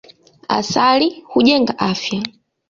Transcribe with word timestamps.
Asali 0.57 1.07
hujenga 1.31 1.73
afya. 1.89 2.19